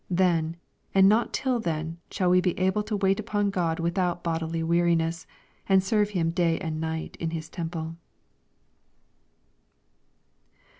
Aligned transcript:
Then, 0.09 0.57
and 0.95 1.07
not 1.07 1.31
till 1.31 1.59
then, 1.59 1.99
shall 2.09 2.31
we 2.31 2.41
be 2.41 2.57
able 2.57 2.81
to 2.81 2.95
wait 2.97 3.19
upon 3.19 3.51
God 3.51 3.79
without 3.79 4.23
bodily 4.23 4.63
weariness, 4.63 5.27
and 5.69 5.79
to 5.83 5.87
serve 5.87 6.09
Him 6.09 6.31
day 6.31 6.57
and 6.57 6.81
night 6.81 7.15
in 7.19 7.29
His 7.29 7.49
temple. 7.49 7.97